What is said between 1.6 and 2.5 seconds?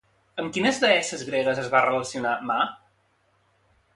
es va relacionar